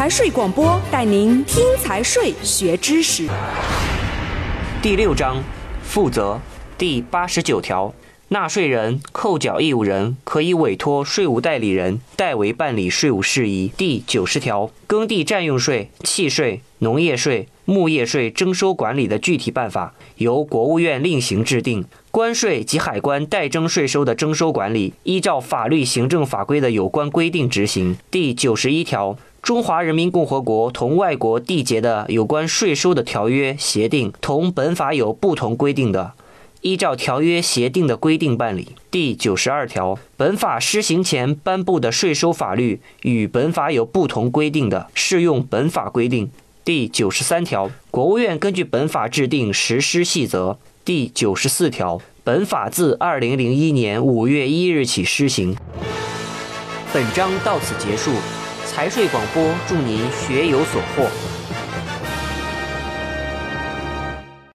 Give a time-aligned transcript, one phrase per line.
[0.00, 3.28] 财税广播带您听财税学知识。
[4.80, 5.36] 第六章
[5.82, 6.40] 负责
[6.78, 7.92] 第八十九条，
[8.28, 13.70] 纳税人、扣缴义务人可以委托税务代理人代为办理税务事宜。
[13.76, 21.84] 第九十条，耕地占用税、契税、农业税、牧业税征收管理的具体办法由国务院另行制定。
[22.10, 27.98] 关税及海关代征税收的征收管理，依照法律、行政法规的有关规定执行。
[28.10, 29.16] 第九十一条，
[29.50, 36.12] 中华人民共和国同外国缔结的有关税收的条约、协定，同本法有不同规定的，
[36.60, 38.68] 依照条约、协定的规定办理。
[38.92, 46.30] 第九十二条，本法施行前颁布的税收法律与本法有不同规定的，适用本法规定。
[46.64, 50.60] 第九十三条，国务院根据本法制定实施细则。
[50.84, 55.56] 第九十四条，本法自二零零一年五月一日起施行。
[56.92, 58.12] 本章到此结束，
[58.70, 61.49] 财税广播祝您学有所获。